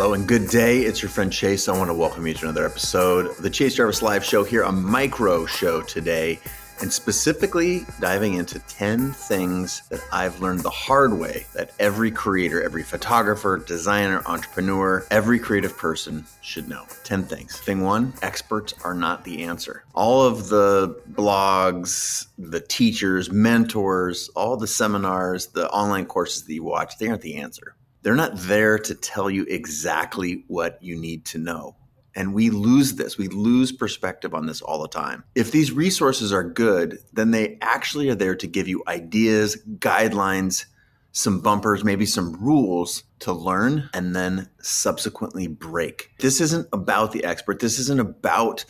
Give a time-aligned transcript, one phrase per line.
[0.00, 0.78] Hello and good day.
[0.78, 1.68] It's your friend Chase.
[1.68, 4.62] I want to welcome you to another episode of the Chase Jarvis Live Show here,
[4.62, 6.40] a micro show today,
[6.80, 12.62] and specifically diving into 10 things that I've learned the hard way that every creator,
[12.62, 16.86] every photographer, designer, entrepreneur, every creative person should know.
[17.04, 17.58] 10 things.
[17.58, 19.84] Thing one experts are not the answer.
[19.92, 26.64] All of the blogs, the teachers, mentors, all the seminars, the online courses that you
[26.64, 31.24] watch, they aren't the answer they're not there to tell you exactly what you need
[31.26, 31.76] to know.
[32.14, 33.16] And we lose this.
[33.16, 35.22] We lose perspective on this all the time.
[35.34, 40.66] If these resources are good, then they actually are there to give you ideas, guidelines,
[41.12, 46.10] some bumpers, maybe some rules to learn and then subsequently break.
[46.18, 47.60] This isn't about the expert.
[47.60, 48.64] This isn't about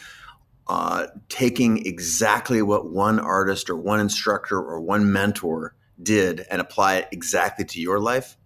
[0.67, 6.97] uh, taking exactly what one artist or one instructor or one mentor did and apply
[6.97, 8.37] it exactly to your life.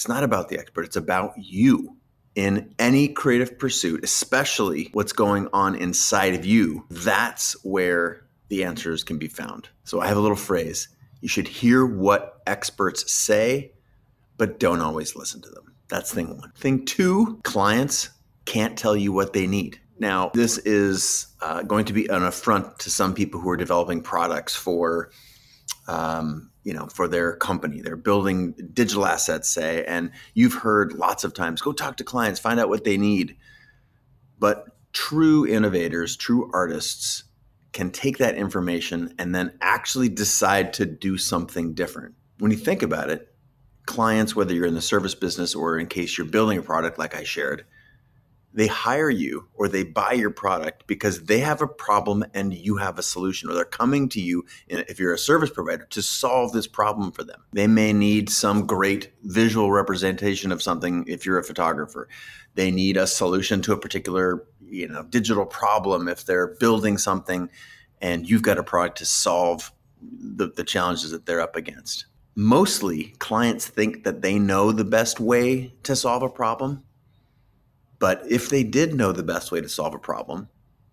[0.00, 1.98] It's not about the expert, it's about you.
[2.34, 9.04] In any creative pursuit, especially what's going on inside of you, that's where the answers
[9.04, 9.68] can be found.
[9.84, 10.88] So I have a little phrase
[11.20, 13.72] you should hear what experts say,
[14.38, 15.74] but don't always listen to them.
[15.88, 16.50] That's thing one.
[16.52, 18.08] Thing two clients
[18.46, 19.78] can't tell you what they need.
[19.98, 24.00] Now, this is uh, going to be an affront to some people who are developing
[24.00, 25.10] products for
[25.88, 27.80] um, you know for their company.
[27.80, 32.40] They're building digital assets say and you've heard lots of times go talk to clients
[32.40, 33.36] find out what they need.
[34.38, 37.24] But true innovators true artists
[37.72, 42.14] can take that information and then actually decide to do something different.
[42.38, 43.30] When you think about it
[43.86, 47.14] clients whether you're in the service business or in case you're building a product like
[47.14, 47.64] i shared
[48.52, 52.76] they hire you or they buy your product because they have a problem and you
[52.76, 56.52] have a solution, or they're coming to you, if you're a service provider, to solve
[56.52, 57.42] this problem for them.
[57.52, 62.08] They may need some great visual representation of something if you're a photographer.
[62.54, 67.50] They need a solution to a particular you know, digital problem if they're building something
[68.00, 72.06] and you've got a product to solve the, the challenges that they're up against.
[72.36, 76.84] Mostly, clients think that they know the best way to solve a problem
[78.00, 80.48] but if they did know the best way to solve a problem,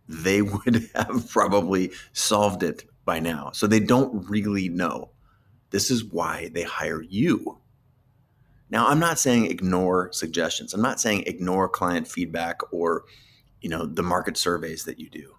[0.08, 3.50] they would have probably solved it by now.
[3.54, 5.10] So they don't really know.
[5.72, 7.60] This is why they hire you.
[8.70, 10.74] Now, I'm not saying ignore suggestions.
[10.74, 13.06] I'm not saying ignore client feedback or,
[13.62, 15.36] you know, the market surveys that you do.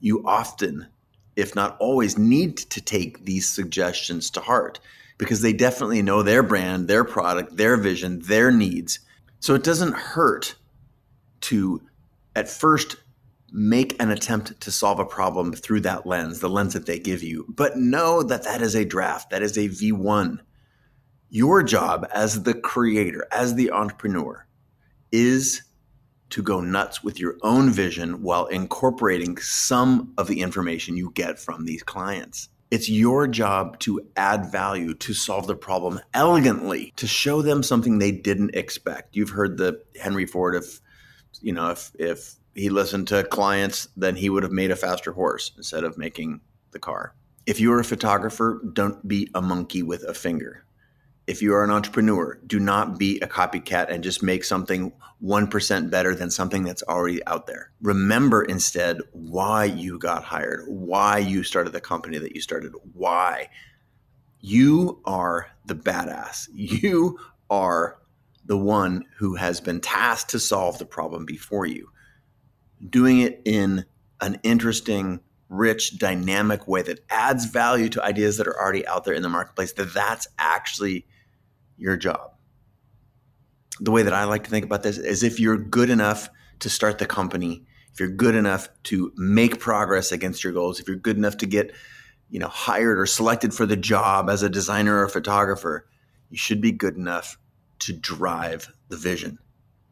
[0.00, 0.88] You often,
[1.36, 4.80] if not always, need to take these suggestions to heart
[5.18, 9.00] because they definitely know their brand, their product, their vision, their needs.
[9.40, 10.54] So it doesn't hurt
[11.50, 11.82] to
[12.36, 12.96] at first
[13.52, 17.24] make an attempt to solve a problem through that lens, the lens that they give
[17.24, 20.38] you, but know that that is a draft, that is a V1.
[21.28, 24.46] Your job as the creator, as the entrepreneur,
[25.10, 25.62] is
[26.30, 31.40] to go nuts with your own vision while incorporating some of the information you get
[31.40, 32.48] from these clients.
[32.70, 37.98] It's your job to add value, to solve the problem elegantly, to show them something
[37.98, 39.16] they didn't expect.
[39.16, 40.80] You've heard the Henry Ford of
[41.40, 45.12] you know, if if he listened to clients, then he would have made a faster
[45.12, 46.40] horse instead of making
[46.72, 47.14] the car.
[47.46, 50.64] If you are a photographer, don't be a monkey with a finger.
[51.26, 54.92] If you are an entrepreneur, do not be a copycat and just make something
[55.22, 57.70] 1% better than something that's already out there.
[57.82, 63.48] Remember instead why you got hired, why you started the company that you started, why.
[64.40, 66.48] You are the badass.
[66.52, 67.18] You
[67.48, 67.98] are
[68.50, 71.88] the one who has been tasked to solve the problem before you,
[72.88, 73.84] doing it in
[74.20, 79.14] an interesting, rich, dynamic way that adds value to ideas that are already out there
[79.14, 81.06] in the marketplace, that that's actually
[81.76, 82.32] your job.
[83.78, 86.28] The way that I like to think about this is if you're good enough
[86.58, 90.88] to start the company, if you're good enough to make progress against your goals, if
[90.88, 91.70] you're good enough to get,
[92.30, 95.86] you know, hired or selected for the job as a designer or photographer,
[96.30, 97.38] you should be good enough
[97.80, 99.38] to drive the vision,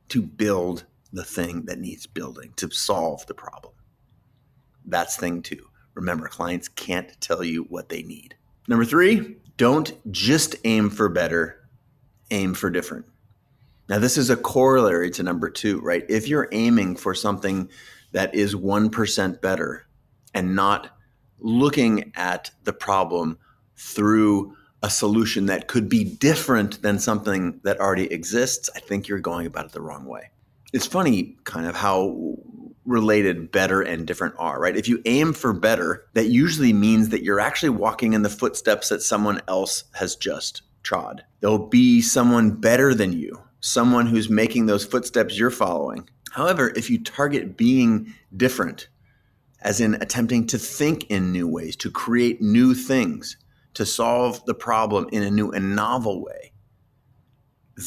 [0.08, 3.74] to build the thing that needs building, to solve the problem.
[4.84, 5.68] That's thing two.
[5.94, 8.36] Remember, clients can't tell you what they need.
[8.68, 11.68] Number three, don't just aim for better,
[12.30, 13.06] aim for different.
[13.88, 16.04] Now, this is a corollary to number two, right?
[16.08, 17.70] If you're aiming for something
[18.12, 19.86] that is 1% better
[20.34, 20.90] and not
[21.38, 23.38] looking at the problem
[23.76, 29.18] through a solution that could be different than something that already exists, I think you're
[29.18, 30.30] going about it the wrong way.
[30.72, 32.36] It's funny, kind of, how
[32.84, 34.76] related better and different are, right?
[34.76, 38.88] If you aim for better, that usually means that you're actually walking in the footsteps
[38.88, 41.24] that someone else has just trod.
[41.40, 46.08] There'll be someone better than you someone who's making those footsteps you're following.
[46.32, 48.88] However, if you target being different,
[49.62, 53.36] as in attempting to think in new ways, to create new things,
[53.78, 56.52] to solve the problem in a new and novel way,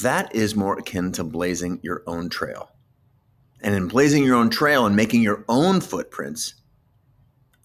[0.01, 2.71] that is more akin to blazing your own trail.
[3.59, 6.55] And in blazing your own trail and making your own footprints,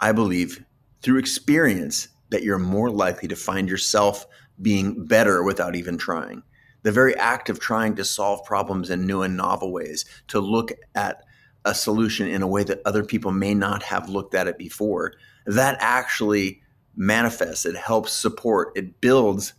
[0.01, 0.65] I believe
[1.03, 4.27] through experience that you're more likely to find yourself
[4.61, 6.43] being better without even trying.
[6.83, 10.73] The very act of trying to solve problems in new and novel ways, to look
[10.97, 11.23] at
[11.65, 15.13] a solution in a way that other people may not have looked at it before,
[15.47, 16.63] that actually
[16.97, 19.53] manifests, it helps support, it builds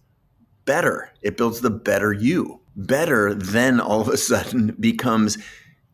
[0.67, 1.11] better.
[1.21, 2.59] It builds the better you.
[2.75, 5.39] Better then all of a sudden becomes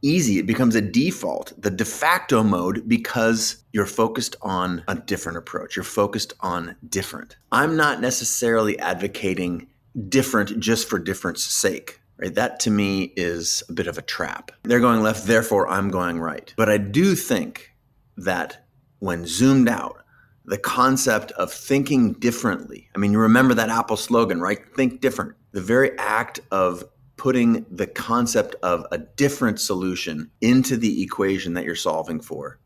[0.01, 0.37] easy.
[0.37, 5.77] It becomes a default, the de facto mode, because you're focused on a different approach.
[5.77, 7.37] You're focused on different.
[7.53, 9.67] I'm not necessarily advocating
[10.09, 12.01] different just for difference sake.
[12.17, 12.35] Right?
[12.35, 14.51] That to me is a bit of a trap.
[14.63, 16.53] They're going left, therefore I'm going right.
[16.57, 17.71] But I do think
[18.17, 18.65] that
[18.99, 20.02] when zoomed out,
[20.45, 22.89] the concept of thinking differently.
[22.95, 24.59] I mean, you remember that Apple slogan, right?
[24.75, 25.33] Think different.
[25.51, 26.83] The very act of
[27.17, 32.59] putting the concept of a different solution into the equation that you're solving for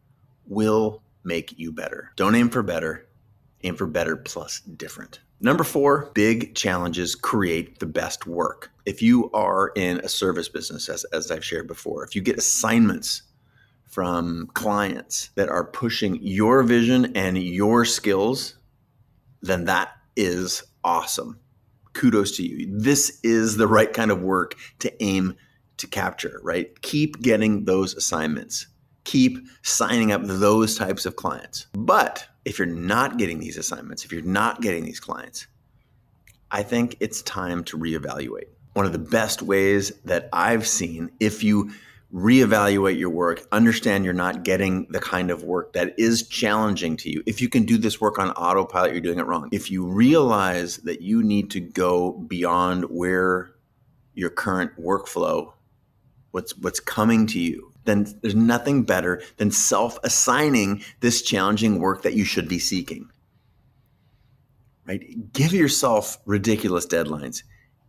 [0.46, 2.12] will make you better.
[2.16, 3.08] Don't aim for better,
[3.64, 5.20] aim for better plus different.
[5.40, 8.72] Number four, big challenges create the best work.
[8.88, 12.40] If you are in a service business, as, as I've shared before, if you get
[12.40, 13.22] assignments
[13.88, 18.58] from clients that are pushing your vision and your skills,
[19.42, 21.40] then that is awesome
[21.98, 22.68] kudos to you.
[22.70, 25.36] This is the right kind of work to aim
[25.78, 26.80] to capture, right?
[26.82, 28.68] Keep getting those assignments.
[29.04, 31.68] Keep signing up those types of clients.
[31.74, 35.48] But if you're not getting these assignments, if you're not getting these clients,
[36.52, 38.48] I think it's time to reevaluate.
[38.74, 41.72] One of the best ways that I've seen, if you
[42.14, 47.10] reevaluate your work, understand you're not getting the kind of work that is challenging to
[47.10, 47.22] you.
[47.26, 49.50] If you can do this work on autopilot, you're doing it wrong.
[49.52, 53.52] If you realize that you need to go beyond where
[54.14, 55.54] your current workflow
[56.32, 62.14] what's what's coming to you, then there's nothing better than self-assigning this challenging work that
[62.14, 63.10] you should be seeking.
[64.86, 65.34] Right?
[65.34, 67.42] Give yourself ridiculous deadlines.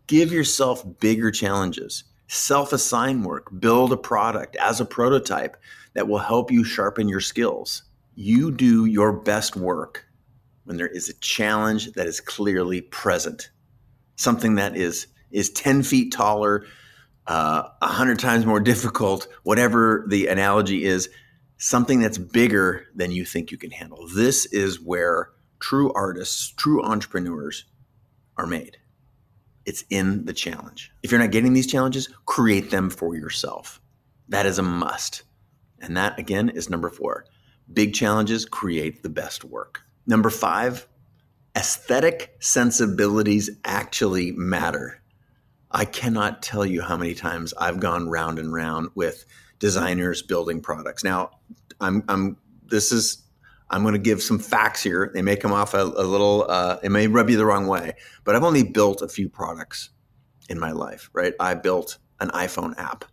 [0.07, 5.57] Give yourself bigger challenges self assign work, build a product as a prototype
[5.95, 7.83] that will help you sharpen your skills.
[8.15, 10.07] You do your best work
[10.65, 13.51] when there is a challenge that is clearly present,
[14.17, 16.67] something that is, is 10 feet taller,
[17.27, 21.09] uh, 100 times more difficult, whatever the analogy is,
[21.57, 24.07] something that's bigger than you think you can handle.
[24.15, 27.65] This is where true artists, true entrepreneurs
[28.37, 28.77] are made.
[29.69, 30.91] It's in the challenge.
[31.03, 33.83] If you're not getting these challenges, create them for yourself.
[34.31, 35.25] That is a must.
[35.79, 37.27] And that, again, is number four.
[37.71, 39.83] Big challenges create the best work.
[40.07, 40.89] Number five,
[41.55, 45.03] aesthetic sensibilities actually matter.
[45.71, 49.27] I cannot tell you how many times I've gone round and round with
[49.59, 51.05] designers building products.
[51.05, 51.33] Now,
[51.79, 53.23] I'm, I'm this is
[53.71, 55.11] I'm going to give some facts here.
[55.13, 57.95] They may come off a, a little, uh, it may rub you the wrong way,
[58.25, 59.91] but I've only built a few products
[60.49, 61.35] in my life, right?
[61.39, 63.05] I built an iPhone app.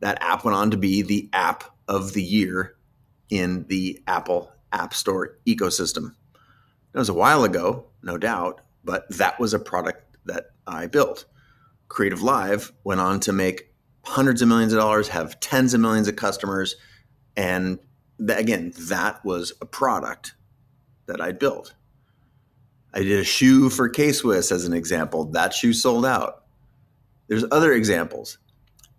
[0.00, 2.76] That app went on to be the app of the year
[3.30, 6.14] in the Apple App Store ecosystem.
[6.94, 11.24] It was a while ago, no doubt, but that was a product that I built.
[11.88, 13.72] Creative Live went on to make
[14.04, 16.76] hundreds of millions of dollars, have tens of millions of customers,
[17.36, 17.78] and
[18.26, 20.34] again, that was a product
[21.06, 21.74] that I built.
[22.94, 25.26] I did a shoe for K Swiss as an example.
[25.26, 26.44] That shoe sold out.
[27.28, 28.38] There's other examples.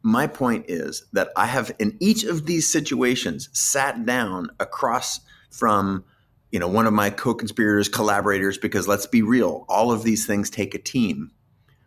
[0.01, 5.19] My point is that I have in each of these situations sat down across
[5.51, 6.05] from
[6.51, 10.49] you know one of my co-conspirators, collaborators because let's be real, all of these things
[10.49, 11.31] take a team.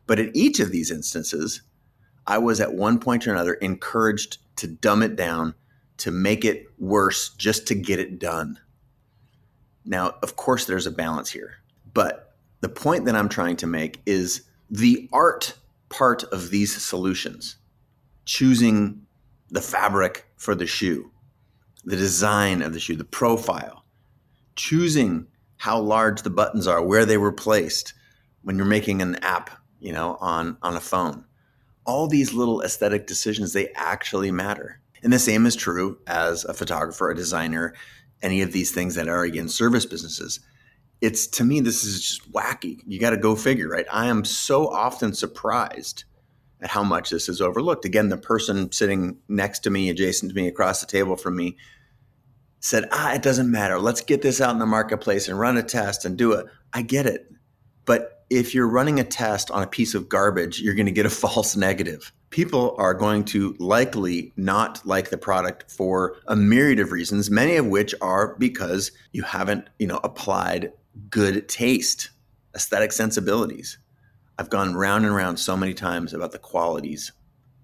[0.06, 1.62] But in each of these instances,
[2.26, 5.54] I was at one point or another encouraged to dumb it down
[6.02, 8.58] to make it worse just to get it done.
[9.84, 11.58] Now, of course, there's a balance here,
[11.94, 15.54] but the point that I'm trying to make is the art
[15.90, 17.56] part of these solutions,
[18.24, 19.06] choosing
[19.50, 21.12] the fabric for the shoe,
[21.84, 23.84] the design of the shoe, the profile,
[24.56, 25.28] choosing
[25.58, 27.94] how large the buttons are, where they were placed
[28.42, 31.24] when you're making an app, you know, on, on a phone.
[31.84, 34.81] All these little aesthetic decisions, they actually matter.
[35.02, 37.74] And the same is true as a photographer, a designer,
[38.22, 40.40] any of these things that are again service businesses.
[41.00, 42.80] It's to me, this is just wacky.
[42.86, 43.86] You got to go figure, right?
[43.90, 46.04] I am so often surprised
[46.60, 47.84] at how much this is overlooked.
[47.84, 51.56] Again, the person sitting next to me, adjacent to me, across the table from me,
[52.60, 53.80] said, ah, it doesn't matter.
[53.80, 56.46] Let's get this out in the marketplace and run a test and do it.
[56.72, 57.28] I get it.
[57.84, 61.04] But if you're running a test on a piece of garbage, you're going to get
[61.04, 62.12] a false negative.
[62.32, 67.56] People are going to likely not like the product for a myriad of reasons, many
[67.56, 70.72] of which are because you haven't, you know, applied
[71.10, 72.08] good taste,
[72.54, 73.76] aesthetic sensibilities.
[74.38, 77.12] I've gone round and round so many times about the qualities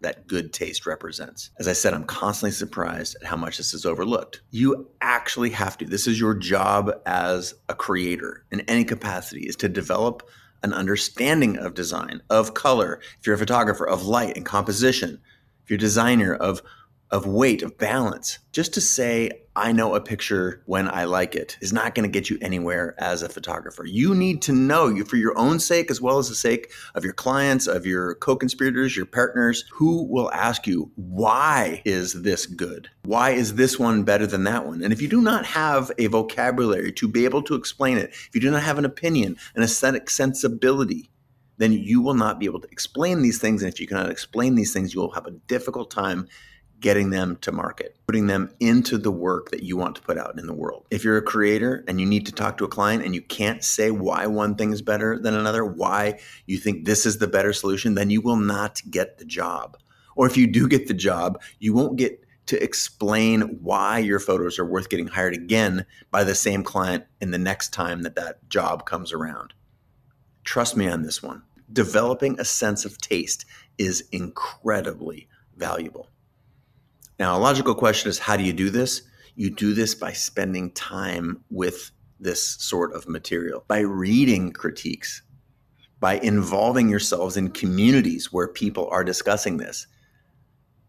[0.02, 1.48] that good taste represents.
[1.58, 4.42] As I said, I'm constantly surprised at how much this is overlooked.
[4.50, 5.86] You actually have to.
[5.86, 10.28] This is your job as a creator in any capacity is to develop
[10.62, 15.20] an understanding of design, of color, if you're a photographer, of light and composition,
[15.64, 16.62] if you're a designer of
[17.10, 18.38] of weight, of balance.
[18.52, 22.12] Just to say, I know a picture when I like it is not going to
[22.12, 23.84] get you anywhere as a photographer.
[23.84, 27.02] You need to know you for your own sake, as well as the sake of
[27.02, 32.46] your clients, of your co conspirators, your partners, who will ask you, why is this
[32.46, 32.88] good?
[33.04, 34.82] Why is this one better than that one?
[34.82, 38.30] And if you do not have a vocabulary to be able to explain it, if
[38.34, 41.10] you do not have an opinion, an aesthetic sensibility,
[41.56, 43.62] then you will not be able to explain these things.
[43.62, 46.28] And if you cannot explain these things, you will have a difficult time
[46.80, 50.38] getting them to market, putting them into the work that you want to put out
[50.38, 50.86] in the world.
[50.90, 53.64] If you're a creator and you need to talk to a client and you can't
[53.64, 57.52] say why one thing is better than another, why you think this is the better
[57.52, 59.76] solution, then you will not get the job.
[60.14, 64.58] Or if you do get the job, you won't get to explain why your photos
[64.58, 68.48] are worth getting hired again by the same client in the next time that that
[68.48, 69.52] job comes around.
[70.44, 71.42] Trust me on this one.
[71.70, 73.44] Developing a sense of taste
[73.76, 76.08] is incredibly valuable.
[77.18, 79.02] Now, a logical question is how do you do this?
[79.34, 85.22] You do this by spending time with this sort of material, by reading critiques,
[86.00, 89.86] by involving yourselves in communities where people are discussing this.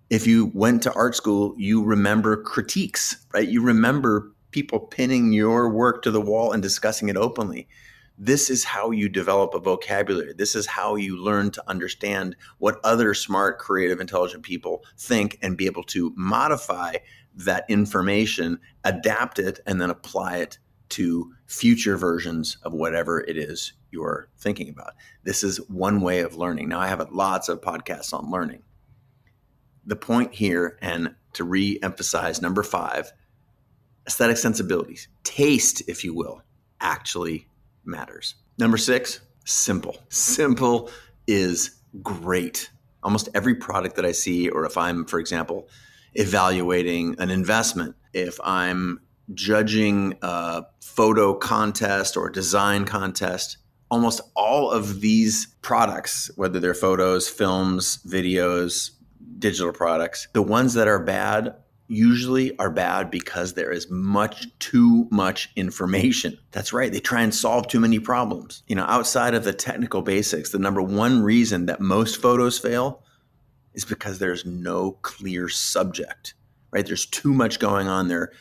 [0.09, 3.47] If you went to art school, you remember critiques, right?
[3.47, 7.67] You remember people pinning your work to the wall and discussing it openly
[8.21, 10.33] this is how you develop a vocabulary.
[10.33, 15.57] This is how you learn to understand what other smart, creative, intelligent people think and
[15.57, 16.95] be able to modify
[17.33, 20.59] that information, adapt it, and then apply it
[20.89, 24.93] to future versions of whatever it is you're thinking about.
[25.23, 26.67] This is one way of learning.
[26.67, 28.63] Now, I have lots of podcasts on learning.
[29.85, 33.13] The point here, and to re emphasize number five,
[34.05, 36.41] aesthetic sensibilities, taste, if you will,
[36.81, 37.48] actually
[37.85, 38.35] matters.
[38.57, 39.97] Number six, simple.
[40.09, 40.89] Simple
[41.27, 42.69] is great.
[43.03, 45.69] Almost every product that I see, or if I'm, for example,
[46.13, 48.99] evaluating an investment, if I'm
[49.33, 53.57] judging a photo contest or design contest,
[53.89, 58.91] almost all of these products, whether they're photos, films, videos,
[59.37, 61.55] digital products, the ones that are bad
[61.89, 66.37] usually are bad because there is much too much information.
[66.51, 66.91] That's right.
[66.91, 68.63] They try and solve too many problems.
[68.67, 73.03] You know, outside of the technical basics, the number one reason that most photos fail
[73.73, 76.35] is because there's no clear subject,
[76.71, 76.85] right?
[76.85, 78.31] There's too much going on there.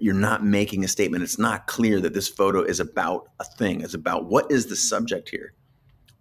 [0.00, 1.24] You're not making a statement.
[1.24, 3.80] It's not clear that this photo is about a thing.
[3.80, 5.54] It's about what is the subject here?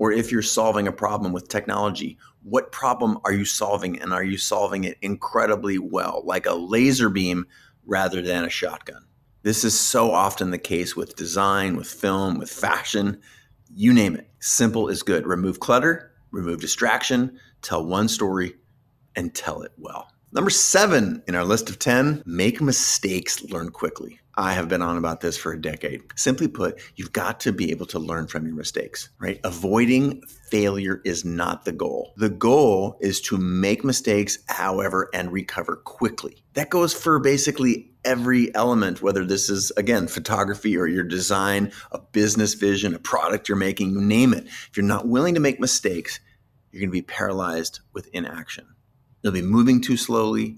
[0.02, 4.24] Or if you're solving a problem with technology, what problem are you solving and are
[4.24, 7.46] you solving it incredibly well, like a laser beam
[7.86, 9.06] rather than a shotgun?
[9.44, 13.22] This is so often the case with design, with film, with fashion,
[13.76, 14.28] you name it.
[14.40, 15.28] Simple is good.
[15.28, 18.56] Remove clutter, remove distraction, tell one story,
[19.16, 20.08] and tell it well.
[20.32, 24.20] Number seven in our list of 10 make mistakes, learn quickly.
[24.36, 26.02] I have been on about this for a decade.
[26.16, 29.40] Simply put, you've got to be able to learn from your mistakes, right?
[29.44, 32.14] Avoiding failure is not the goal.
[32.16, 36.44] The goal is to make mistakes, however, and recover quickly.
[36.54, 42.00] That goes for basically every element, whether this is, again, photography or your design, a
[42.00, 44.46] business vision, a product you're making, you name it.
[44.46, 46.20] If you're not willing to make mistakes,
[46.72, 48.66] you're going to be paralyzed with inaction.
[49.22, 50.58] You'll be moving too slowly.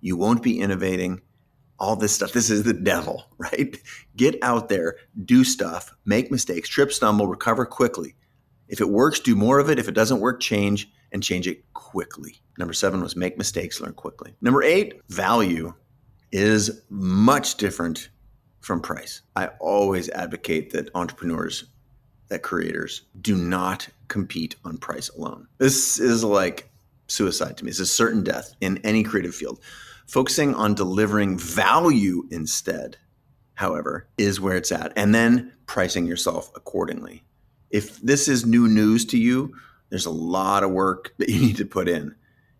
[0.00, 1.22] You won't be innovating.
[1.78, 2.32] All this stuff.
[2.32, 3.76] This is the devil, right?
[4.16, 8.14] Get out there, do stuff, make mistakes, trip, stumble, recover quickly.
[8.68, 9.78] If it works, do more of it.
[9.78, 12.40] If it doesn't work, change and change it quickly.
[12.58, 14.34] Number seven was make mistakes, learn quickly.
[14.40, 15.74] Number eight, value
[16.32, 18.08] is much different
[18.60, 19.22] from price.
[19.36, 21.64] I always advocate that entrepreneurs,
[22.28, 25.46] that creators do not compete on price alone.
[25.58, 26.68] This is like
[27.06, 27.70] suicide to me.
[27.70, 29.60] It's a certain death in any creative field.
[30.06, 32.96] Focusing on delivering value instead,
[33.54, 34.92] however, is where it's at.
[34.96, 37.24] And then pricing yourself accordingly.
[37.70, 39.54] If this is new news to you,
[39.90, 42.14] there's a lot of work that you need to put in.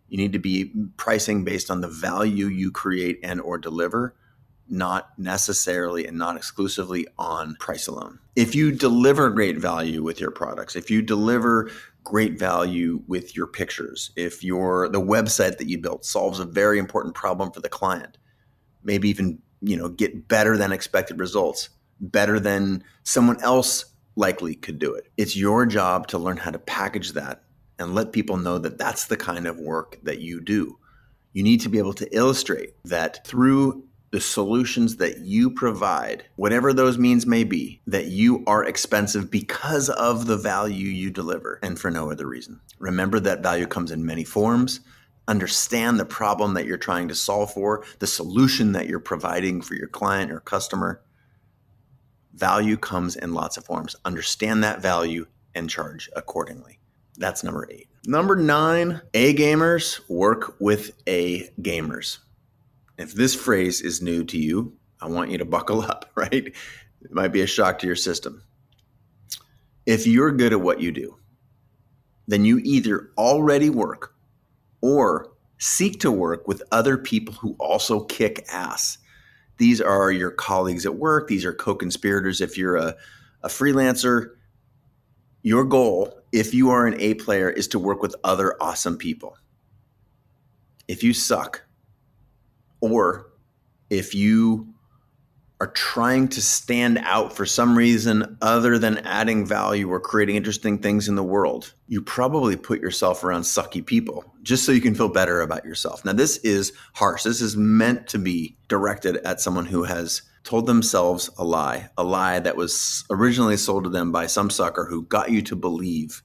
[0.07, 4.15] You need to be pricing based on the value you create and or deliver,
[4.69, 8.19] not necessarily and not exclusively on price alone.
[8.35, 11.71] If you deliver great value with your products, if you deliver
[12.05, 16.79] great value with your pictures, if your the website that you built solves a very
[16.79, 18.17] important problem for the client,
[18.83, 21.69] maybe even, you know, get better than expected results,
[21.99, 23.85] better than someone else
[24.15, 25.11] likely could do it.
[25.17, 27.43] It's your job to learn how to package that
[27.77, 30.77] and let people know that that's the kind of work that you do.
[31.33, 33.83] You need to be able to illustrate that through
[34.15, 39.89] the solutions that you provide, whatever those means may be, that you are expensive because
[39.89, 42.61] of the value you deliver and for no other reason.
[42.79, 44.79] Remember that value comes in many forms.
[45.27, 49.75] Understand the problem that you're trying to solve for, the solution that you're providing for
[49.75, 51.01] your client or customer,
[52.33, 53.97] Value comes in lots of forms.
[54.05, 56.79] Understand that value and charge accordingly.
[57.17, 57.89] That's number eight.
[58.05, 62.19] Number nine, A gamers work with A gamers.
[62.97, 66.33] If this phrase is new to you, I want you to buckle up, right?
[66.33, 68.43] It might be a shock to your system.
[69.85, 71.17] If you're good at what you do,
[72.27, 74.15] then you either already work
[74.81, 78.97] or seek to work with other people who also kick ass.
[79.57, 81.27] These are your colleagues at work.
[81.27, 82.41] These are co conspirators.
[82.41, 82.95] If you're a,
[83.43, 84.31] a freelancer,
[85.43, 89.37] your goal, if you are an A player, is to work with other awesome people.
[90.87, 91.63] If you suck,
[92.81, 93.31] or
[93.89, 94.73] if you
[95.61, 100.77] are trying to stand out for some reason other than adding value or creating interesting
[100.77, 104.93] things in the world, you probably put yourself around sucky people just so you can
[104.93, 106.03] feel better about yourself.
[106.03, 107.23] Now, this is harsh.
[107.23, 112.03] This is meant to be directed at someone who has told themselves a lie, a
[112.03, 116.21] lie that was originally sold to them by some sucker who got you to believe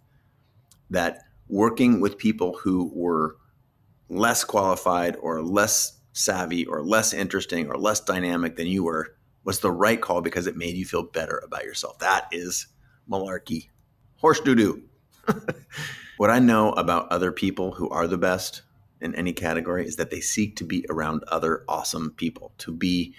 [0.90, 3.36] that working with people who were
[4.08, 9.60] less qualified or less savvy or less interesting or less dynamic than you were was
[9.60, 11.98] the right call because it made you feel better about yourself.
[11.98, 12.66] That is
[13.10, 13.68] malarkey.
[14.16, 14.82] Horse doo doo.
[16.18, 18.62] what I know about other people who are the best
[19.00, 23.14] in any category is that they seek to be around other awesome people, to be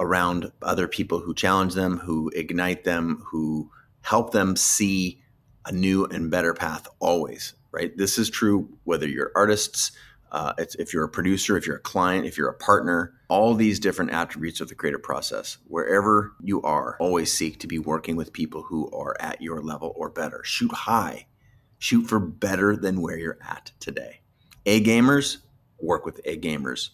[0.00, 5.20] around other people who challenge them, who ignite them, who help them see
[5.66, 7.96] a new and better path always, right?
[7.96, 9.92] This is true whether you're artists,
[10.34, 13.78] uh, if you're a producer, if you're a client, if you're a partner, all these
[13.78, 18.32] different attributes of the creative process, wherever you are, always seek to be working with
[18.32, 20.42] people who are at your level or better.
[20.42, 21.28] Shoot high,
[21.78, 24.22] shoot for better than where you're at today.
[24.66, 25.36] A gamers
[25.78, 26.88] work with A gamers.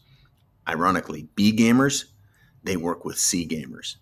[0.68, 2.04] Ironically, B gamers,
[2.62, 3.96] they work with C gamers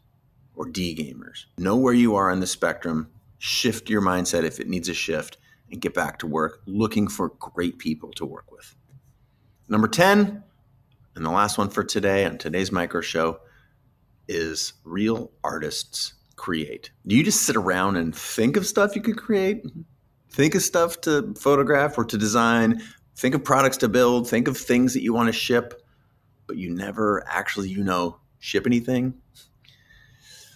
[0.56, 1.44] or D gamers.
[1.56, 5.36] Know where you are on the spectrum, shift your mindset if it needs a shift,
[5.70, 8.74] and get back to work looking for great people to work with.
[9.70, 10.42] Number 10,
[11.14, 13.40] and the last one for today on today's micro show
[14.26, 16.90] is real artists create.
[17.06, 19.66] Do you just sit around and think of stuff you could create?
[20.30, 22.80] Think of stuff to photograph or to design,
[23.14, 25.82] think of products to build, think of things that you want to ship,
[26.46, 29.12] but you never actually, you know, ship anything?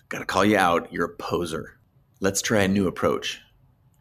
[0.09, 0.90] Got to call you out.
[0.90, 1.79] You're a poser.
[2.20, 3.42] Let's try a new approach.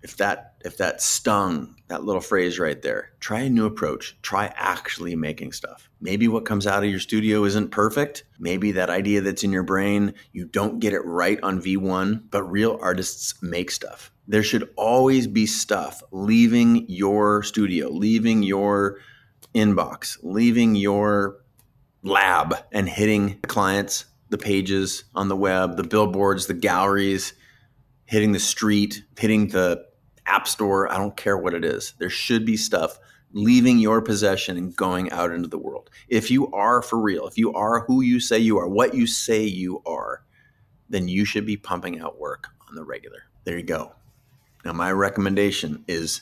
[0.03, 4.17] If that if that stung, that little phrase right there, try a new approach.
[4.21, 5.89] Try actually making stuff.
[5.99, 8.23] Maybe what comes out of your studio isn't perfect.
[8.39, 12.43] Maybe that idea that's in your brain, you don't get it right on V1, but
[12.43, 14.11] real artists make stuff.
[14.27, 18.99] There should always be stuff leaving your studio, leaving your
[19.53, 21.37] inbox, leaving your
[22.03, 27.33] lab and hitting the clients, the pages on the web, the billboards, the galleries,
[28.05, 29.85] hitting the street, hitting the
[30.25, 31.93] app store, I don't care what it is.
[31.99, 32.99] There should be stuff
[33.33, 35.89] leaving your possession and going out into the world.
[36.07, 39.07] If you are for real, if you are who you say you are, what you
[39.07, 40.23] say you are,
[40.89, 43.23] then you should be pumping out work on the regular.
[43.43, 43.93] There you go.
[44.65, 46.21] Now, my recommendation is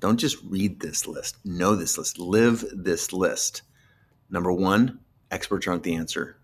[0.00, 3.62] don't just read this list, know this list, live this list.
[4.30, 6.36] Number one, experts aren't the answer.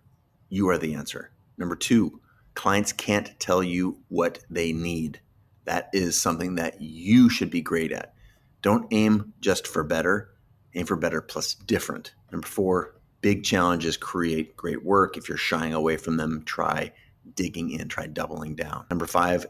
[0.49, 1.31] You are the answer.
[1.59, 2.21] Number two,
[2.55, 5.21] clients can't tell you what they need.
[5.65, 8.15] That is something that you should be great at.
[8.63, 10.35] Don't aim just for better,
[10.75, 12.15] aim for better plus different.
[12.31, 15.17] Number four, big challenges create great work.
[15.17, 16.93] If you're shying away from them, try
[17.35, 18.87] digging in, try doubling down.
[18.91, 19.47] Number five,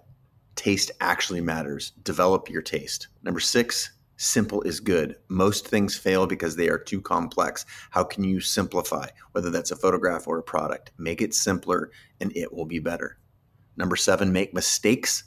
[0.55, 1.91] taste actually matters.
[2.03, 3.09] Develop your taste.
[3.23, 5.17] Number six, simple is good.
[5.29, 7.65] Most things fail because they are too complex.
[7.91, 10.93] How can you simplify, whether that's a photograph or a product?
[10.99, 13.19] Make it simpler and it will be better.
[13.77, 15.25] Number seven, make mistakes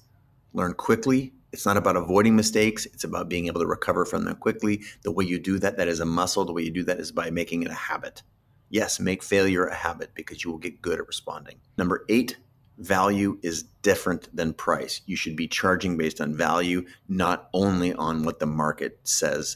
[0.56, 2.86] learn quickly, It's not about avoiding mistakes.
[2.88, 4.82] It's about being able to recover from them quickly.
[5.04, 6.44] The way you do that, that is a muscle.
[6.44, 8.24] The way you do that is by making it a habit.
[8.70, 11.62] Yes, make failure a habit because you will get good at responding.
[11.78, 12.38] Number eight,
[12.78, 15.00] value is different than price.
[15.06, 19.56] You should be charging based on value, not only on what the market says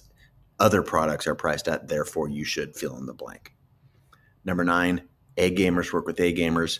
[0.57, 1.89] other products are priced at.
[1.89, 3.53] Therefore, you should fill in the blank.
[4.45, 5.01] Number nine,
[5.37, 6.79] A gamers work with A gamers.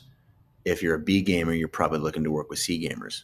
[0.64, 3.24] If you're a B gamer, you're probably looking to work with C gamers.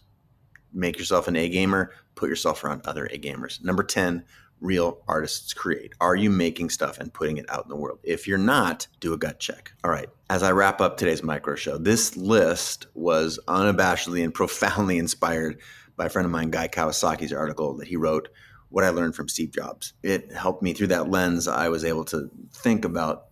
[0.76, 3.64] Make yourself an A gamer, put yourself around other A gamers.
[3.64, 4.26] Number 10,
[4.62, 5.94] real artists create?
[6.02, 8.00] Are you making stuff and putting it out in the world?
[8.04, 9.74] If you're not, do a gut check.
[9.84, 10.10] All right.
[10.30, 15.60] As I wrap up today's micro show, this list was unabashedly and profoundly inspired
[15.96, 18.28] by a friend of mine, Guy Kawasaki's article that he wrote,
[18.70, 19.94] What I Learned from Steve Jobs.
[20.04, 21.48] It helped me through that lens.
[21.48, 23.28] I was able to think about,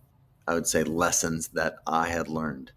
[0.48, 2.72] I would say, lessons that I had learned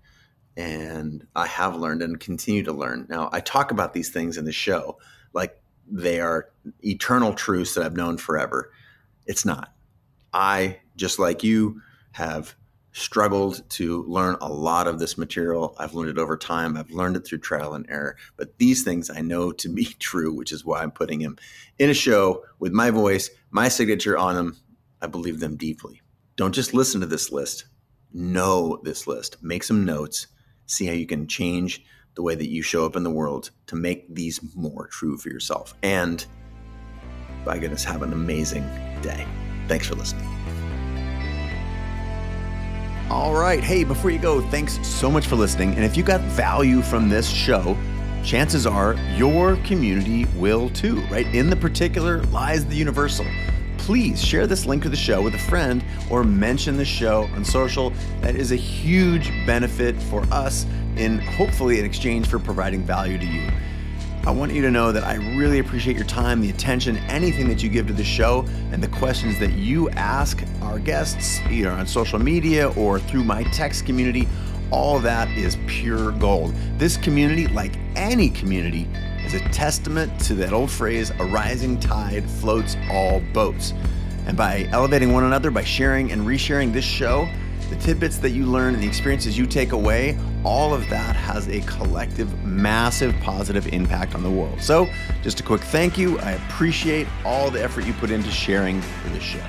[0.57, 3.05] and I have learned and continue to learn.
[3.09, 4.97] Now, I talk about these things in the show
[5.31, 6.49] like they are
[6.83, 8.71] eternal truths that I've known forever.
[9.27, 9.71] It's not.
[10.33, 11.81] I, just like you,
[12.13, 12.55] have
[12.91, 15.75] struggled to learn a lot of this material.
[15.77, 16.75] I've learned it over time.
[16.75, 18.17] I've learned it through trial and error.
[18.35, 21.37] But these things I know to be true, which is why I'm putting them
[21.77, 24.57] in a show with my voice, my signature on them.
[24.99, 26.01] I believe them deeply.
[26.35, 27.65] Don't just listen to this list.
[28.11, 29.37] Know this list.
[29.43, 30.25] Make some notes.
[30.67, 31.83] See how you can change
[32.15, 35.29] the way that you show up in the world to make these more true for
[35.29, 35.73] yourself.
[35.83, 36.25] And
[37.45, 38.63] by goodness, have an amazing
[39.01, 39.25] day.
[39.67, 40.27] Thanks for listening.
[43.09, 43.63] All right.
[43.63, 45.75] Hey, before you go, thanks so much for listening.
[45.75, 47.77] And if you got value from this show,
[48.23, 51.25] chances are your community will too, right?
[51.33, 53.25] In the particular lies the universal
[53.77, 57.45] please share this link to the show with a friend or mention the show on
[57.45, 57.91] social.
[58.21, 63.25] That is a huge benefit for us in hopefully in exchange for providing value to
[63.25, 63.49] you.
[64.27, 67.63] I want you to know that I really appreciate your time, the attention, anything that
[67.63, 71.87] you give to the show, and the questions that you ask our guests, either on
[71.87, 74.27] social media or through my text community.
[74.69, 76.53] All that is pure gold.
[76.77, 78.85] This community, like any community,
[79.27, 83.73] is a testament to that old phrase a rising tide floats all boats.
[84.25, 87.27] And by elevating one another, by sharing and resharing this show,
[87.69, 91.49] the tidbits that you learn and the experiences you take away, all of that has
[91.49, 94.61] a collective, massive positive impact on the world.
[94.61, 94.87] So,
[95.21, 96.17] just a quick thank you.
[96.19, 99.43] I appreciate all the effort you put into sharing for this show.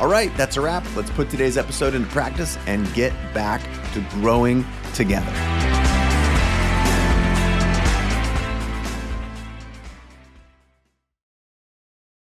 [0.00, 0.84] All right, that's a wrap.
[0.96, 3.62] Let's put today's episode into practice and get back
[3.92, 5.59] to growing together.